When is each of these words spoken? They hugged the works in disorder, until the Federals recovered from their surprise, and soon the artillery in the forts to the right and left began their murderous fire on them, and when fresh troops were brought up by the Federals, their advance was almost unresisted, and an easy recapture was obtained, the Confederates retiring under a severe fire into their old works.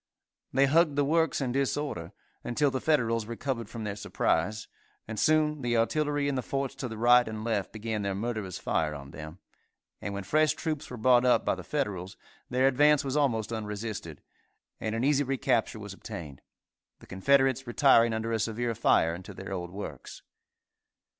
They 0.51 0.65
hugged 0.65 0.95
the 0.95 1.05
works 1.05 1.41
in 1.41 1.51
disorder, 1.51 2.11
until 2.43 2.71
the 2.71 2.81
Federals 2.81 3.27
recovered 3.27 3.69
from 3.69 3.83
their 3.83 3.95
surprise, 3.95 4.67
and 5.07 5.19
soon 5.19 5.61
the 5.61 5.77
artillery 5.77 6.27
in 6.27 6.33
the 6.33 6.41
forts 6.41 6.73
to 6.77 6.87
the 6.87 6.97
right 6.97 7.27
and 7.27 7.43
left 7.43 7.71
began 7.71 8.01
their 8.01 8.15
murderous 8.15 8.57
fire 8.57 8.95
on 8.95 9.11
them, 9.11 9.37
and 10.01 10.15
when 10.15 10.23
fresh 10.23 10.53
troops 10.53 10.89
were 10.89 10.97
brought 10.97 11.23
up 11.23 11.45
by 11.45 11.53
the 11.53 11.63
Federals, 11.63 12.17
their 12.49 12.65
advance 12.67 13.03
was 13.05 13.15
almost 13.15 13.53
unresisted, 13.53 14.23
and 14.79 14.95
an 14.95 15.03
easy 15.03 15.23
recapture 15.23 15.77
was 15.77 15.93
obtained, 15.93 16.41
the 16.97 17.05
Confederates 17.05 17.67
retiring 17.67 18.11
under 18.11 18.31
a 18.31 18.39
severe 18.39 18.73
fire 18.73 19.13
into 19.13 19.35
their 19.35 19.53
old 19.53 19.69
works. 19.69 20.23